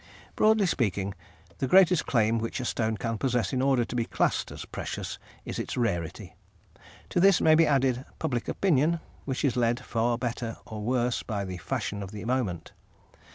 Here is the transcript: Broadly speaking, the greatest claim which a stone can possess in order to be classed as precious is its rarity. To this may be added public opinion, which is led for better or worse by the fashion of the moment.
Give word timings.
Broadly 0.35 0.65
speaking, 0.65 1.13
the 1.59 1.67
greatest 1.67 2.07
claim 2.07 2.39
which 2.39 2.59
a 2.59 2.65
stone 2.65 2.97
can 2.97 3.19
possess 3.19 3.53
in 3.53 3.61
order 3.61 3.85
to 3.85 3.95
be 3.95 4.05
classed 4.05 4.51
as 4.51 4.65
precious 4.65 5.19
is 5.45 5.59
its 5.59 5.77
rarity. 5.77 6.35
To 7.09 7.19
this 7.19 7.39
may 7.39 7.53
be 7.53 7.67
added 7.67 8.03
public 8.17 8.47
opinion, 8.47 8.99
which 9.25 9.45
is 9.45 9.55
led 9.55 9.79
for 9.79 10.17
better 10.17 10.57
or 10.65 10.81
worse 10.81 11.21
by 11.21 11.45
the 11.45 11.57
fashion 11.57 12.01
of 12.01 12.09
the 12.09 12.25
moment. 12.25 12.71